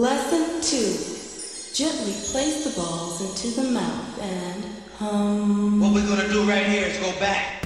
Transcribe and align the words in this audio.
Lesson 0.00 0.62
2. 0.62 1.74
Gently 1.74 2.14
place 2.32 2.64
the 2.64 2.70
balls 2.80 3.20
into 3.20 3.60
the 3.60 3.70
mouth 3.70 4.22
and 4.22 4.64
hum. 4.96 5.78
What 5.78 5.92
we're 5.92 6.08
gonna 6.08 6.26
do 6.26 6.48
right 6.48 6.64
here 6.64 6.86
is 6.86 6.96
go 6.96 7.12
back. 7.20 7.59